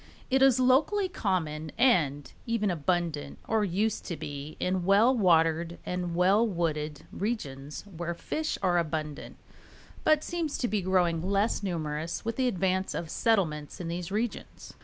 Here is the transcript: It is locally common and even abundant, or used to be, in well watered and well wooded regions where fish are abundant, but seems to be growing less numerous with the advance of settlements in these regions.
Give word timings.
It 0.31 0.41
is 0.41 0.59
locally 0.59 1.07
common 1.07 1.71
and 1.77 2.33
even 2.47 2.71
abundant, 2.71 3.37
or 3.47 3.63
used 3.63 4.03
to 4.05 4.17
be, 4.17 4.57
in 4.59 4.83
well 4.83 5.15
watered 5.15 5.77
and 5.85 6.15
well 6.15 6.47
wooded 6.47 7.05
regions 7.11 7.83
where 7.85 8.15
fish 8.15 8.57
are 8.63 8.79
abundant, 8.79 9.37
but 10.03 10.23
seems 10.23 10.57
to 10.57 10.67
be 10.67 10.81
growing 10.81 11.21
less 11.21 11.61
numerous 11.61 12.25
with 12.25 12.35
the 12.37 12.47
advance 12.47 12.95
of 12.95 13.11
settlements 13.11 13.79
in 13.79 13.89
these 13.89 14.11
regions. 14.11 14.73